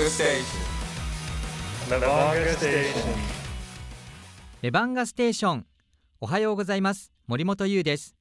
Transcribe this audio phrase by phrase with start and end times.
[0.00, 0.62] Levanga Station.
[1.90, 3.14] Levanga Station.
[4.62, 5.66] レバンガステーション
[6.22, 8.16] おはようございます森本優です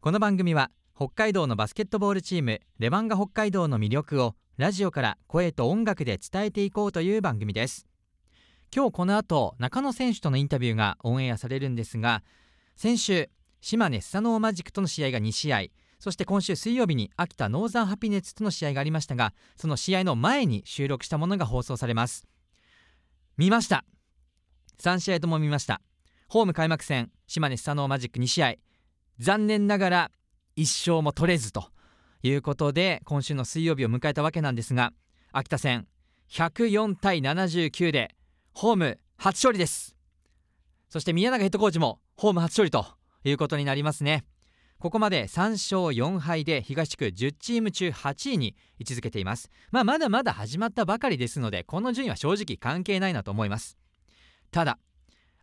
[0.00, 7.88] この番組は北海道のバスケットボールチームレバンガ北海道の魅力をラジオから声と音楽で伝えていこうという番組です
[8.72, 12.22] 今日この後中野選手とのインタビューがオンエアされるんですが
[12.76, 15.62] 先週島根スサノーマジックとの試合が2試合
[15.98, 22.26] そして今週水曜日に秋田ノーザンハピネッツとの試合がありましたがその試合の前に収録したものが放送されます。
[23.36, 23.84] 見ました。
[24.80, 25.80] 3試合とも見ました。
[26.28, 28.54] ホーム開幕戦島根スサノーマジック2試合。
[29.18, 30.10] 残念ながら
[30.56, 31.70] 1勝も取れずと
[32.22, 34.92] いうことで今週の水曜日を迎えたわけなんですが
[35.32, 35.86] 秋田戦
[36.30, 38.14] 104対79で
[38.52, 39.96] ホーム初勝利です。
[40.88, 42.86] そして宮永ヘッドコーチもホーム初勝利と
[43.24, 44.24] いうことになりますね。
[44.78, 49.50] ここまで3勝4敗で東地区10チーム中8位に位置づけています。
[49.70, 53.78] まあまだまだ始まったばかりですのでこの順位は正直関係ないなと思います。
[54.50, 54.78] ただ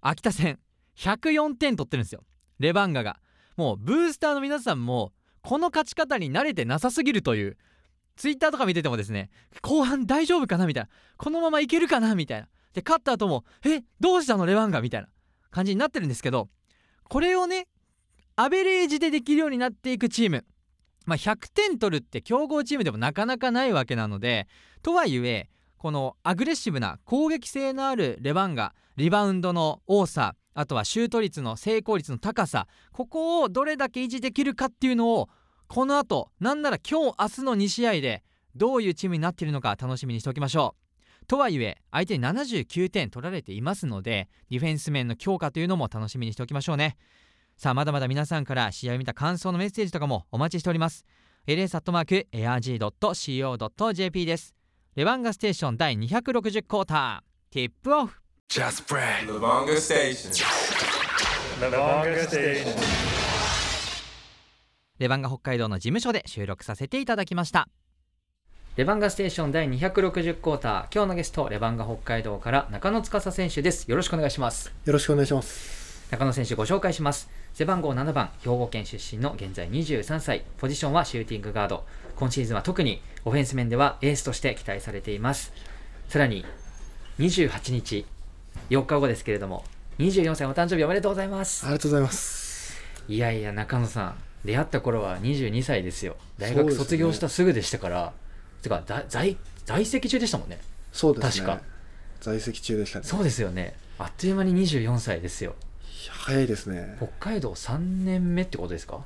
[0.01, 0.59] 秋田戦
[0.97, 2.23] 104点取ってるんですよ。
[2.59, 3.19] レバンガが。
[3.57, 7.57] もうブースターの皆さんもこの勝ち方に慣れてなさすぎるという
[8.15, 9.29] ツイッターとか見ててもですね
[9.61, 12.47] 後半大丈夫かなみたいなこのままいけるかなみたいな。
[12.73, 15.07] で勝った後もえどうしたのレバンガみたいな
[15.51, 16.49] 感じになってるんですけど
[17.09, 17.67] これをね
[18.35, 20.45] アベレージでできるようになっていくチーム。
[21.05, 24.47] まあ100点取るって強豪チームでもなかなかないわけなので
[24.81, 35.29] とはいえこのアグレッシブな攻撃性のあるレバンガリバウンドの多さあとはシュート率の成功率の高さここをどれだけ維持できるかっていうのを
[35.67, 38.23] この後なんなら今日明日の2試合で
[38.55, 41.25] どういうチームになっているのか楽しみにしておきましょう。
[41.25, 46.97] とはいえ相手に79点取られていますのでディフェンス面の強化というのも楽しみにしておきましょうね。
[47.57, 51.05] さあまだまだ皆さんから試合を見た感想のメッセージとかもお待ちしております
[51.47, 52.25] ls.arg.co.jp
[54.25, 54.55] です
[54.95, 59.25] レバンガステーション第260クォーターティップオフ Just Brad.
[59.25, 60.29] Levanga Station.
[61.59, 63.13] Levanga Station.
[64.99, 67.67] レバンガ北海道の事務所で収録させていただきました
[68.75, 75.82] レバンガステーション第260クォーター今日のゲストレバンガ北海道から中野司選手ですよろしくお願いしますよろしくお願いします。
[76.13, 77.27] 中野選手ご紹介します。
[77.55, 80.43] 背番号7番兵庫県出身の現在23歳。
[80.59, 81.85] ポジションはシューティングガード。
[82.15, 85.51] 今シーズンは特にオフェンス面ではエースとして期待されています。
[86.09, 86.45] さらに
[87.17, 88.05] 28日
[88.69, 89.63] 4日後ですけれども
[89.97, 91.65] 24歳お誕生日おめでとうございます。
[91.65, 92.79] ありがとうございます。
[93.07, 96.15] いやいや中野さん出会った頃は22歳ですよ。
[96.37, 98.13] 大学卒業したすぐでしたから、
[98.61, 99.35] てかだ在
[99.65, 100.59] 在籍中でしたもんね。
[100.91, 101.47] そうですね。
[101.47, 101.65] 確か。
[102.21, 103.05] 在籍中でしたね。
[103.05, 103.73] そうですよね。
[103.97, 105.55] あっという間に24歳ですよ
[106.11, 106.95] 早いですね。
[106.97, 109.03] 北海道3年目ってことですか？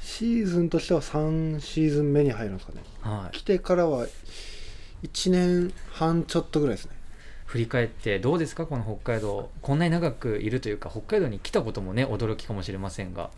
[0.00, 2.82] シーズンとしては3シーズン目に入るんですかね。
[3.00, 4.06] はい来てからは
[5.02, 6.92] 1年半ちょっとぐらいですね。
[7.46, 8.66] 振り返ってどうですか？
[8.66, 13.30] この北海道こんなに長くいるというか北海道に来たこともね驚きかもしれませんが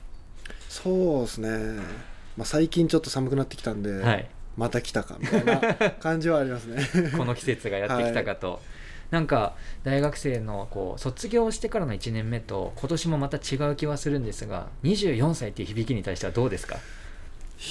[0.68, 1.80] そうですね。
[2.36, 5.60] まあ最近ちょっと寒くなってきたんで、はいまた来たかみたいな
[6.00, 6.82] 感じはありますね。
[7.14, 8.62] この季節がやってきたかと、
[9.10, 16.74] なんか大学生のこう卒業してからの1年目と今年もまた違う気はするんですが24歳っていう響きに対してはどうですか？
[16.76, 16.78] い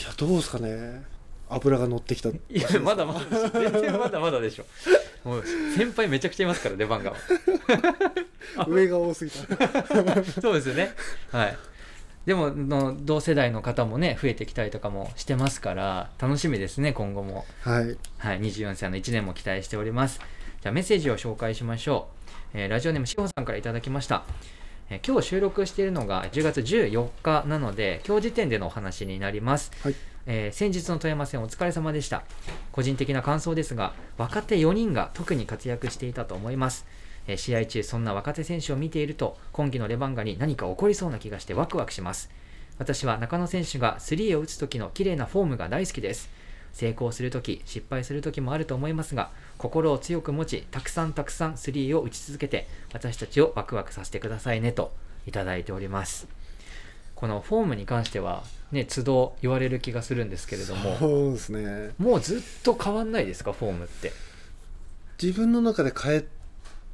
[0.03, 1.03] や、どうですかね。
[1.49, 2.29] 油が乗ってきた。
[2.29, 3.19] いやまだまだ
[3.51, 4.65] 全然まだまだでしょ
[5.23, 5.43] もう
[5.77, 7.13] 先輩めちゃくちゃいますから出番が
[8.67, 10.23] 上が多すぎた。
[10.41, 10.91] そうですよね
[11.31, 11.57] はい
[12.25, 17.97] でもの同世代の方もね増えてきたりとかもしてますから楽しみですね今後もはい。
[18.17, 20.19] はい、24歳の1年も期待しております。
[20.65, 22.07] じゃあメッセージを紹介しましょ
[22.55, 22.57] う。
[22.57, 24.23] えーラジオネームしほさんからいただきました。
[24.89, 29.71] えー今日収録しているのが10月14日なので、今日時点でのお話になります。
[29.83, 29.95] はい
[30.25, 32.23] えー先日の富山戦お疲れ様でした。
[32.71, 36.87] 個人的な感想ですが、若手4人が特に活躍していたと思います。
[37.27, 42.31] えー試合中、そんな若手選手を見ていると、今季のレバンガに何か起こりそうな気がしてワクワクします。
[42.79, 46.27] 私は中野選手がスリーを打つ時の綺麗なフォームが大好きです。
[46.75, 54.91] 成功するとき、失敗するときもあると思いますが、心を強く持ち、たくさんたくさんスリーを打ち続けて、私たちをワクワクさせてくださいねと
[55.25, 56.27] いただいております。
[57.15, 58.43] このフォームに関しては、
[58.73, 61.91] ね、都度言われる気がするんですけれども、そうですね。
[61.97, 64.11] もうずっと変わんないですか、フォームって？
[65.21, 66.25] 自分の中で変え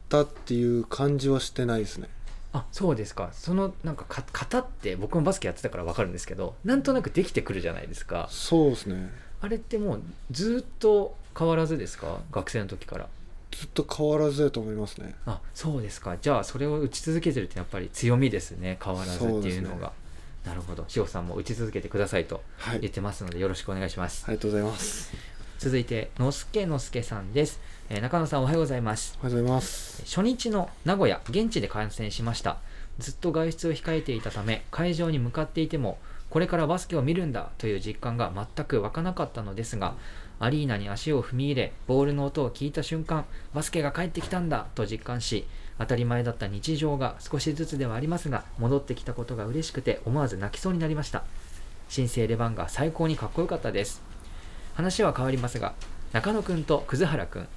[0.10, 2.08] たっていう感じはしてないですね。
[2.54, 9.10] あそうですかそのなんかか型って僕もバスケやってたから分かるんですけどなんとなくできてくるじゃないですかそうですね。
[9.42, 12.20] あれってもうずっと変わらずですか？
[12.32, 13.08] 学生の時から。
[13.52, 15.14] ずっと変わらずだと思いますね。
[15.26, 16.16] あそうですか。
[16.22, 18.78] じゃあそれを打ち続けてるってやっぱり強みですね。
[18.84, 19.92] 変わらずっていうのが、
[20.46, 20.86] なるほど。
[20.88, 22.80] 志保さんも打ち続けてくださいとはい。
[22.80, 25.14] 言ってますのでよろしくお願いします、ありがとうございます。
[25.60, 27.60] 続いてのすけのすけさんです、
[27.90, 29.18] えー中野さんおはようございます。
[29.22, 30.04] おはようございます。
[30.06, 32.58] 初日の名古屋現地で観戦しました。
[33.00, 35.98] ずっと外出を控えていたため会場に向かっていても
[36.32, 39.96] これからバスケを見るんだという実感が全く湧かなかったのですが
[40.40, 45.46] アリーナに足を踏み入れボールの音を聞いた瞬間バスケが帰ってきたんだと実感し
[45.78, 51.24] 当たり前だった日常が少しずつではありますが戻ってきたことが嬉しくて思わず泣きそうになりました。
[51.90, 54.02] 新生レバンが最高にかっこよかったです。
[54.76, 55.74] 話は変わりますが
[56.14, 57.48] 中野くんと葛原くん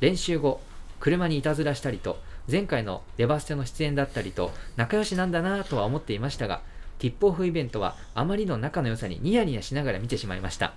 [0.00, 0.60] 練習後
[1.00, 2.18] 車にいたずらしたりと
[2.50, 6.62] 前回のデバステの出演だったりと仲良しなんだなとは思っていましたが
[6.98, 10.74] ティップオフイベントはあまりの仲の良さにニヤニヤしながら見てしまいました。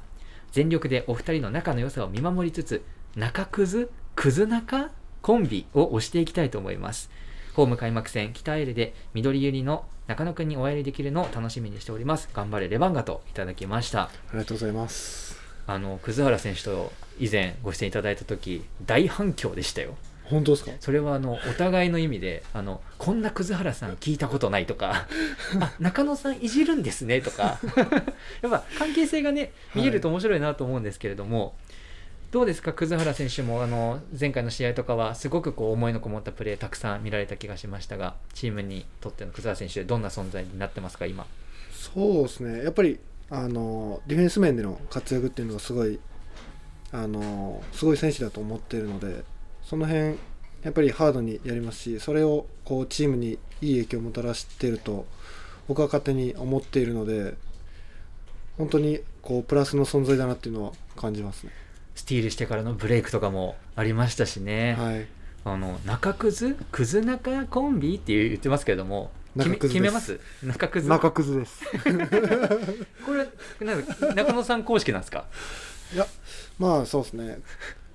[0.52, 2.84] 全力でお二人の仲の良さを見守りつつ
[3.16, 4.92] 中くずくず仲
[5.22, 7.10] コンビを推していきたいと思います。
[7.54, 12.30] ホーム開幕戦北エレで緑ゆりの中野くんにお会いできるのを楽しみにしております。
[12.34, 14.04] 頑張れレバンガといただきました。
[14.04, 15.38] ありがとうございます。
[15.70, 19.96] あの葛原選手と以前ご出演いただいた時大反響でしたよ
[20.29, 20.71] 本当ですか？
[20.79, 25.07] それはあのお互いの意味であのこんな葛原さん聞いたことないとか
[25.59, 27.59] あ中野さんいじるんですねとか
[28.41, 31.56] やっぱ関係性がね見えると面白いなと思うんですけれども、
[32.31, 32.74] どうですか？
[32.74, 41.06] 葛原選手もあの前回の試合とかはすごくこう思いのこもったプレーたくさん見られた気がしましたがチームにとっての葛原選手どんな存在になってますか？
[41.06, 41.25] 今。
[41.74, 42.63] そうですね。
[42.63, 46.00] やっぱりあのディフェンス面での活躍っていうのがすごい
[46.91, 49.24] あのすごい選手だと思っているので
[49.69, 50.16] その辺
[50.64, 55.06] やっぱりハードにやりますしそれをこうチームにいい影響をもたらしていると
[55.68, 57.34] 僕は勝手に思っているので
[58.58, 61.52] 本当にこうプラスの存在だなっていうのは感じますね。
[61.96, 65.06] スティールしてからのブレイクとかもありましたしね、はい、
[65.44, 66.56] あの中くず？
[66.72, 69.74] くず中コンビって言ってますけれども決め中くずです。
[69.74, 70.20] 決めます？
[70.44, 70.90] 中くず？
[70.90, 71.63] 中くずです。
[73.06, 73.28] これ
[73.66, 75.25] なんか中野さん公式なんですか？
[75.94, 76.08] いや
[76.58, 77.40] まあそうですね。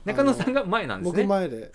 [0.05, 1.23] 中野さんが前なんですね。
[1.23, 1.71] 僕前で。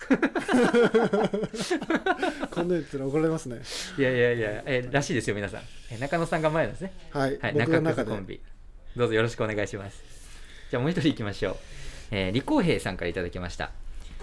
[2.50, 3.60] こんなやつら怒られますね。
[3.98, 5.60] いやいやいやえらしいですよ皆さん。
[5.90, 6.92] え中野さんが前なんですね。
[7.10, 8.10] はい、はい中く中で。
[8.10, 8.40] ずコンビ。
[8.96, 10.02] どうぞよろしくお願いします。
[10.70, 11.56] じゃあもう一人いきましょう、
[12.10, 13.70] えー、李光平さんからいただきました。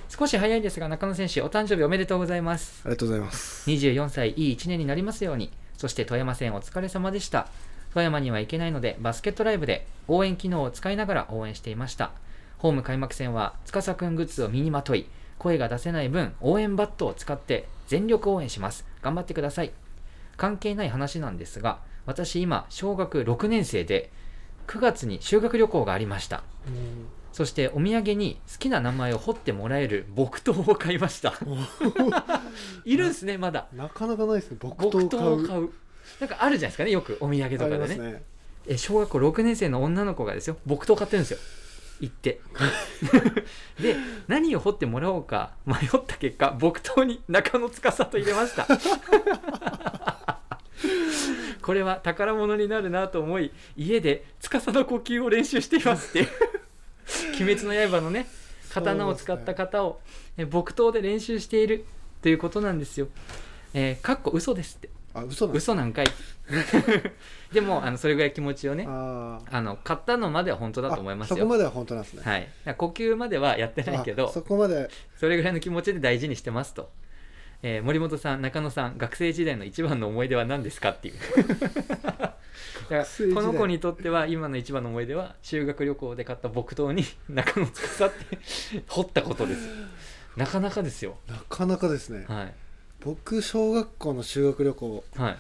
[0.10, 2.82] 少し早いですが中野選手お誕生日おめでとうございます。
[2.86, 3.70] ありがとうございます。
[3.70, 5.52] 24歳いい1年になりますように。
[5.78, 7.48] そして富山戦お疲れ様でした。
[7.96, 12.12] 富山には行けないのでバスケットライブで応援機能を使いながら応援していました
[12.66, 15.06] ホーム開幕戦は司くんグッズを身にまとい
[15.38, 18.88] 声が出せない分応援バットを使って全力応援します。
[19.04, 19.72] 頑張ってください。
[20.36, 21.78] 関係ない話なんですが
[22.08, 24.10] 私今小学6年生で
[24.66, 26.42] 9月に修学旅行がありました。
[27.34, 31.36] そしてお土産に好きな名前を彫ってもらえる木刀を買いました。
[32.84, 33.68] いるんですねまだ。
[33.74, 34.58] なかなかないですね。
[34.60, 35.70] 木木刀を買う。
[36.20, 37.98] なんかあるじゃないですかねよくお土産とかでね。
[38.00, 38.24] ね。
[38.68, 41.38] え小学校6年生の女の子がですよ木刀買ってるんですよ
[42.00, 42.42] 行って。
[43.82, 43.96] で
[44.28, 48.68] 何を彫ってもらおうか迷った結果木刀に中野司と入れました。
[51.62, 56.28] これは宝物になるなと思い家で司の呼吸を練習していますっていう。
[57.42, 58.28] 鬼滅の刃のね
[58.70, 60.02] 刀を使った型を、
[60.38, 61.86] え木刀で練習している
[62.22, 63.08] ということなんですよ。
[63.74, 64.90] えー、かっこ嘘ですって。
[65.16, 66.08] あ、嘘なん嘘なんかい。
[67.54, 69.56] でもあのそれぐらい気持ちをねあー。
[69.58, 71.36] あの買ったのまでは本当だと思いますよ。
[71.38, 72.22] あそこまでは本当なんですね。
[72.24, 72.38] は
[72.74, 74.90] い、呼吸まではやってないけどあそこまで。
[75.16, 76.92] それぐらいの気持ちで大事にしてますと、
[77.64, 81.16] えー森本さん中野さん学生時代の一番の思い出は何ですかっていう。
[82.20, 82.36] だか
[82.90, 89.70] らこの子にとっては今の一番の思い出は修学旅行で買った木刀に 中野司って掘ったことです。
[90.36, 91.16] なかなかですよ。
[91.28, 92.26] なかなかですね。
[92.28, 92.54] はい
[93.06, 95.38] 僕小学校の修学旅行はい。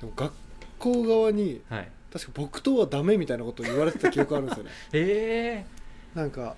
[0.00, 0.32] でも学
[0.78, 1.88] 校側にはい。
[2.12, 4.70] 確か木刀はダメみたいなことを言われてた記憶あるんですよね。
[4.94, 5.66] え。
[6.14, 6.54] なんか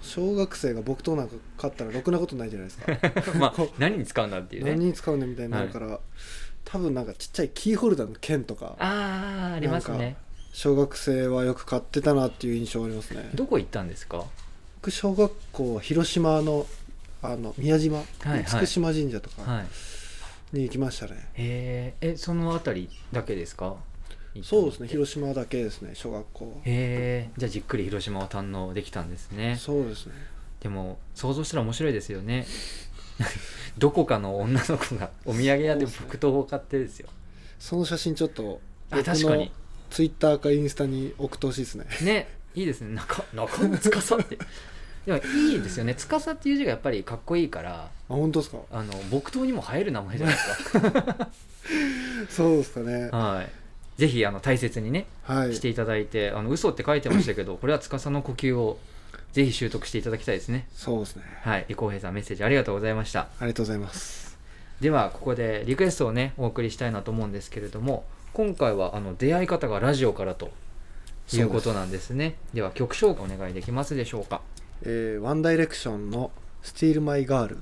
[0.00, 2.92] 小学生が木刀なんか買ったらろくなことないじゃないですか。
[2.92, 4.72] えー、まあ何に使うんだっていうね。
[4.72, 5.98] 何に使うねみたいになるから、
[6.64, 10.16] 多分なんかちっちゃいキーホルダーの剣とかああありますね。
[10.52, 13.30] 小学生はよく買ってたなっていう印象ありますね。
[13.34, 14.24] どこ行ったんですか？
[14.82, 16.66] 僕小学校は広島の
[17.26, 19.66] あの宮島、はい厳島神社とかはい。
[20.56, 21.28] に行きましたね。
[21.34, 23.76] へええその辺りだけですか？
[24.42, 24.86] そうですね。
[24.86, 26.60] へ広島だけですね小学校。
[26.64, 29.56] えじゃあじっくり広島を堪能できたんですね。
[29.60, 30.12] そうですね。
[30.60, 32.46] でも想像したら面白いですよね。
[33.78, 37.08] どこかの女の子がお土産屋で木刀を買ってですよ。
[37.58, 39.50] その写真ちょっとあ確かに。
[39.90, 41.86] ツイッターかインスタに送ってほしいですね。
[42.02, 42.94] ねいいですね。
[42.94, 44.38] 中中野司って
[45.06, 45.94] でもいいですよね。
[45.94, 48.58] 司っていう字がやっぱりかっこいいからあ本当ですか？
[48.72, 51.28] あの木刀にも映える名前じゃないですか。
[52.30, 53.10] そうですかね。
[53.10, 54.00] はい。
[54.00, 55.54] ぜひあの大切にねはい。
[55.54, 58.78] していただいて、あの嘘って書いてましたけどこれは司の呼吸を
[59.32, 60.66] ぜひ習得していただきたいですね。
[60.72, 61.22] そうですね。
[61.42, 61.62] はい。
[61.68, 63.20] 李浩平さんメッセージありがとうございました。
[63.20, 64.38] ありがとうございます。
[64.80, 70.50] ではここでリクエストをねお送りしたいなと思うんですけれども今回はあの出会い方がラジオからと
[71.32, 72.34] いうことなんですね。
[72.52, 74.40] では曲紹介お願いできますでしょうか
[74.86, 76.30] えー、ワンダイレクションの
[76.62, 77.58] 「Steal My Girl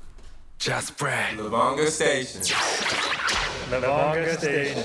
[0.59, 1.37] Just Brad.
[1.37, 2.41] Lavonga Station.
[3.71, 4.85] Lavonga Station.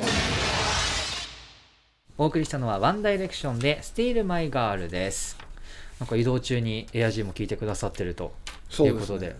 [2.17, 5.36] お送りしたのはワンダイレクションで Steal My Girl です。
[6.00, 8.34] なんか移動中にエアジーも聞いてくださってると」
[8.70, 9.36] そいうことで。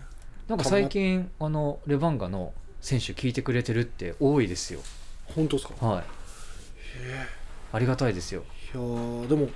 [0.48, 4.80] なんか最近あのレバンガの選手聞いてくれてるって多いですよ。
[5.36, 5.86] 本当ですか？
[5.86, 6.04] はい。
[7.72, 8.42] ありがたいですよ。
[8.74, 9.50] いやーでも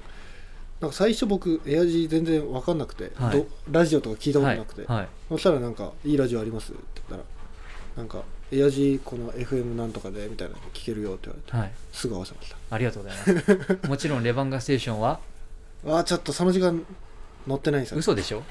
[0.82, 3.38] なんか最初僕エアジー全然分かんなくて、はい。
[3.38, 5.08] どラジオとか聞いたことはいなくて、はい。
[5.30, 7.22] そしたらなんか「いいラジオあります?」って言ったら
[7.96, 11.72] なんか「エアジーこの FM なんとかで」みたいなの聞けるよって言われてはい。
[11.92, 12.56] すぐ合わせました。
[12.70, 13.78] ありがとうございます。
[13.88, 15.20] もちろんレバンガステーションは？
[15.86, 16.84] ああちょっとその時間
[17.46, 18.42] 乗ってないんですよ嘘でしょ？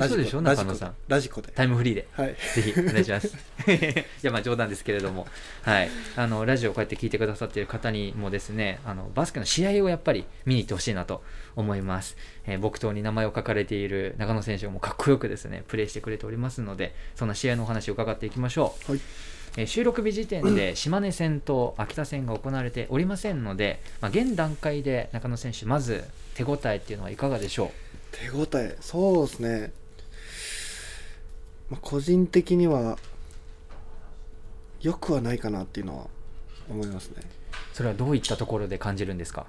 [0.00, 0.94] ラジコ嘘でしょ中野さん。
[1.08, 1.52] ラジコで。
[1.52, 2.08] タイムフリーで。
[2.12, 2.36] はい。
[2.54, 3.28] ぜひお願いします。
[3.68, 5.26] いやまあ冗談ですけれども、
[5.62, 11.22] はい、あのラジオをこうやって聞いてくださっている方にもですね、あのバスケの試合をやっぱり見に行ってほしいなと
[11.56, 12.16] 思います。
[12.46, 18.92] えー僕とに名前を書かれている中野選手もかっこよくですねプレーしてくれておりますので、そんな試合のお話を伺っていきましょう。
[18.92, 19.00] はい。
[19.56, 26.04] えー収録日時点で島根戦と秋田戦が行われておりませんので、まあ、現段階で中野選手まず
[26.34, 27.72] 手応えっていうのはいかがでしょ
[28.12, 29.72] 手応えそうですね、
[31.70, 32.98] まあ、個人的には
[34.80, 36.06] よくはないかなっていうのは
[36.68, 37.16] 思いますね
[37.72, 39.46] うそれはどういったところで感じるんですか？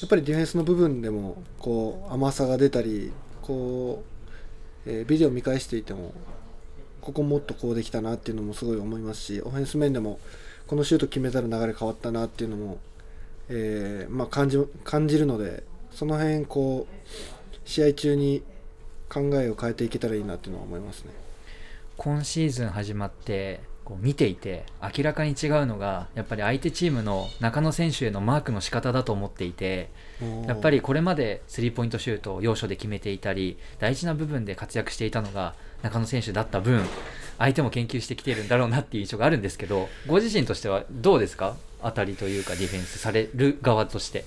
[0.00, 4.02] やっぱりディフェンスの部分でもこう甘さが出たりこ
[4.86, 6.12] う、えービデオ見返していても
[7.00, 10.18] ここもっとこうできたなっていうのもすごい思いますしオフェンス面でも
[10.66, 12.78] このシュート決めたら流れ変わったなっていうのも、
[13.48, 18.42] えーまあ、感じ感じるのでその辺こう試合中に
[19.08, 21.10] 考えを変えていけたらいいなっていうのは思いますね。
[22.04, 29.88] 今シーズン始まってこう見ていて明らかに違うのがやっぱり相手チームの中野選手へのマークの仕方だと思っていて
[30.48, 36.82] やっぱりこれまでスリーポイントシュートを要所で決めていたり大事な部分で活躍していたのが中野選手だった分
[37.38, 41.54] 相手も研究してきているんだろうなっていう印象があるんですけどご自身としてはどうですか？
[41.84, 44.24] 当たりというかディフェンスされる側として。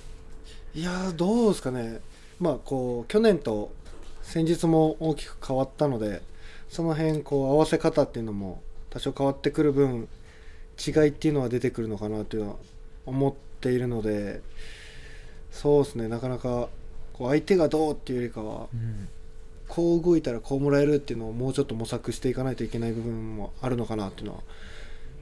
[0.76, 2.00] いやーどうですかね、
[2.40, 3.74] まあこう去年と
[4.22, 6.22] 戦術も大きく変わったので
[6.76, 10.10] その辺こう合わせ方っていうのも多少変わってくる分
[10.86, 12.56] 違いっていうのは出てくるのかなというのは
[13.06, 14.42] 思っているので
[15.52, 16.68] そうですねなかなか
[17.14, 19.08] こう相手がどうっていうよりかはうん
[19.70, 24.42] こう動いたらこうもらえるっていうのをもうちょっと模索していかないといけない部分もあるのかなっていうのは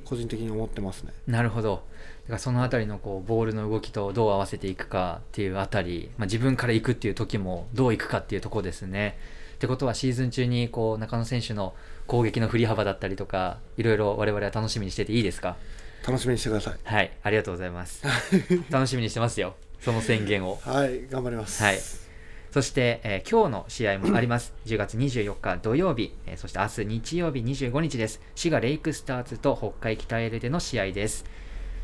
[0.05, 1.13] 個人的に思ってますね。
[1.27, 1.83] なるほど。
[2.24, 9.17] だからそのあたりのこうボールの動きとどう合わせていくかっていうあたり、まあ、自分から行くっていう時もどう行くかっていうところですね。
[9.63, 11.74] ってことはシーズン中にこう中野選手の
[12.05, 15.55] 攻撃の振り幅だったりとかいろいろ我々は楽しみにしてていいですか？
[16.05, 16.74] 楽しみにしてください。
[16.84, 18.03] はいありがとうございます
[18.70, 21.63] 楽しみにしてますよその宣言をはい、頑張ります。
[21.63, 21.79] はい
[22.51, 24.53] そして、えー今日の試合もあります。
[24.65, 28.20] 10月24日土曜日、えーそして明日日曜日25日です。
[28.36, 31.24] 滋賀レイクスターズと北海北エルでの試合です。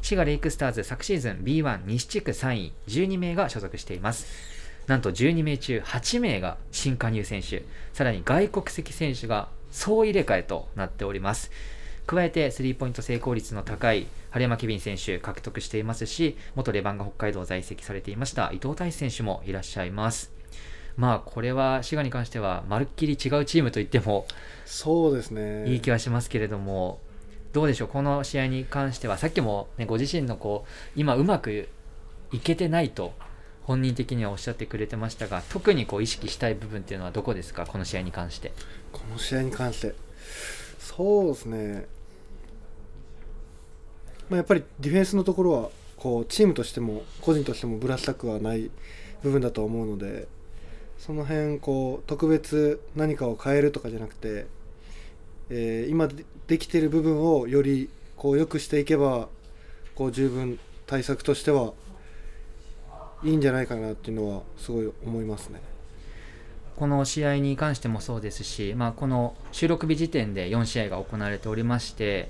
[0.01, 4.58] 滋賀レイクスターズ昨シーズン B1 西地区3位12名が所属しています。
[4.89, 11.51] なんと12名中8名が新加入選手、さらに外国籍選手が総入れ替えとなっております。
[12.07, 20.31] 加えてスリーポイント成功率の高い晴山ケビン選手獲得していますし、元レバンガ北海道在籍されていました伊藤大志選手もいらっしゃいます。
[20.97, 24.25] まあこれは滋賀に関してはまるっきり違うチームと言っても
[24.65, 25.69] そうですね。
[25.71, 26.99] いい気はしますけれども、
[27.53, 31.69] どうでしょう、この試合に関しては、さっきも、ね、ご自身のこう今うまく
[32.31, 33.13] いけてないと
[33.69, 38.51] 本人的にはおっしゃってくれてましたが、特にこう意識したい部分っていうのはどこですか、この試合に関して。
[38.91, 39.93] この試合に関して。
[40.79, 41.87] そうですね、
[44.27, 48.71] まあ、やっぱりディフェンスのところはこうチームとしても個人としてもぶらしたくはない
[49.21, 50.27] 部分だと思うので
[50.97, 54.47] その辺こう特別何かを変えるとかじゃなくて、
[55.51, 56.09] えー今
[56.47, 59.29] できている部分をよりこう良くしていけば
[59.93, 60.57] こう十分
[60.87, 61.73] 対策としては
[63.23, 65.61] いいんじゃないかなっていうのはすごい思いますね。
[66.77, 72.29] この試合に関してもそうですし、まあ、この収録日時点で4試合が行われておりまして、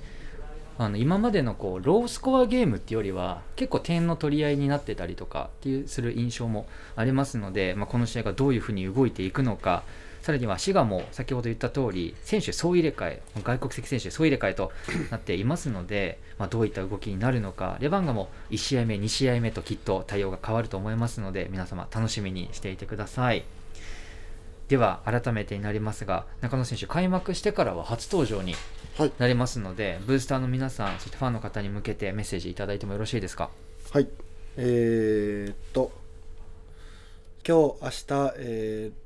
[0.76, 6.66] あの今までのこうロースコアゲームっていうよりは結構点の取り合いになってたりとかっていうする印象も
[6.96, 9.84] ありますので、まあ、この試合がどういうふうに動いていくのか
[10.22, 14.70] さらには滋賀も先ほど言った通り選手総入れ替え外国籍選手総入れ替えと
[15.10, 23.44] なっていますので、 まあ、どういった動きになるのかレバンガも1試合目2試合目ときっと対応が変わると思いますので皆様楽しみにしていてください。
[24.68, 28.54] では改めてになりますが中野選手開幕してからは初登場に
[28.96, 29.12] はい。
[29.18, 33.50] なりますので、ブースターの皆さんそしてファンの方に向けてメッセージいただいてもよろしいですか？
[33.92, 34.08] はい。
[34.56, 35.90] えー、っと
[37.46, 38.99] 今日明日、えー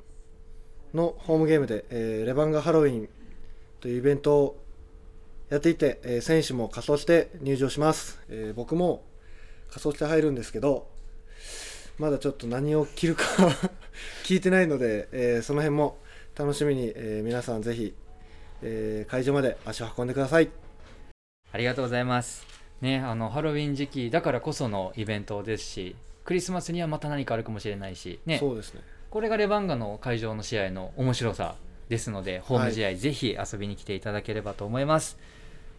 [0.95, 3.09] のホームゲームで、えーレバンガハロウィン
[3.81, 4.61] というイベントを
[5.51, 9.03] やっていて、えー選手も仮装して入場します、えー僕も
[9.69, 10.89] 仮装して入るんですけど
[11.99, 13.25] まだちょっと何を着るか
[14.25, 15.99] 聞いてないので、えーその辺も
[16.37, 17.95] 楽しみに、えー皆さんぜひ、
[18.63, 20.51] えー会場まで足を運んでください。
[21.53, 22.47] ありがとうございます。
[22.81, 28.39] ねあのハロウィン時期だからこそのイベントですしクリスマスにはまた何かあるかもしれないしね。
[28.39, 28.81] そうですね
[29.15, 31.55] これがレバンガの会場の試合の面白さ
[31.89, 35.17] ですのでホーム試合ぜひ遊びに来ていただければと思います、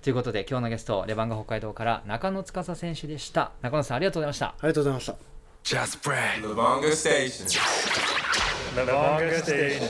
[0.01, 5.15] ということで今日のゲストレバンガ北海道から中野司選手でした中野さんありがとうございましたありがとうございました
[5.65, 6.43] Just Brad.
[6.43, 7.45] Lavonga Station.
[8.73, 9.81] Lavonga Station.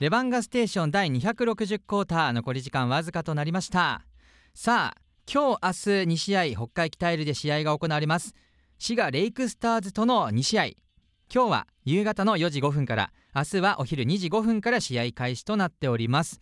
[0.00, 4.06] レバンガステーション第260クォーター残り時間わずかとなりました
[4.54, 8.34] さあ今日明日2試合北海北エルで試合が行われます
[8.78, 10.85] 滋賀レイクスターズとの2試合
[11.32, 16.40] 今日は夕方の4時5分から明日はお昼2時5分から試合開始となっております。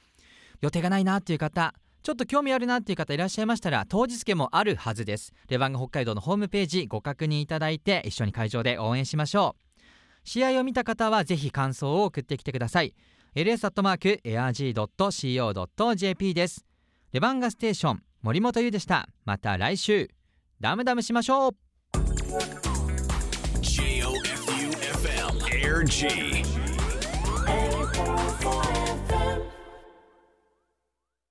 [0.61, 5.33] 予定がないなっていう方ちょっと興味あるなっていう方いらっしゃいましたら当日券もあるはずです。
[5.49, 9.63] レバンガ北海道のホームページご確認いただいて一緒に会場で応援しましょう。
[10.25, 12.95] 試合を見た方はぜひ感想を送ってきてください。
[13.35, 14.25] ls.airg.co.jp
[16.35, 16.67] です。
[17.13, 19.09] レバンガステーション森本優でした。
[19.25, 20.11] また来週。
[20.61, 22.74] ダムダムしましょう。
[25.83, 26.45] G.